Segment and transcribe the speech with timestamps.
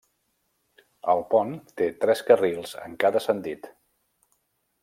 [1.13, 3.73] El pont té tres carrils en cada sentit.